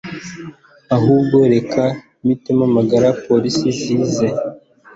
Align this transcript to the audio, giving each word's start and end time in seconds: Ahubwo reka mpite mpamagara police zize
Ahubwo 0.95 1.37
reka 1.53 1.83
mpite 2.23 2.49
mpamagara 2.57 3.07
police 3.23 3.69
zize 3.81 4.27